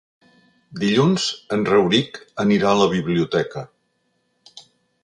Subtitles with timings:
[0.83, 1.27] Dilluns
[1.57, 3.67] en Rauric anirà a la biblioteca.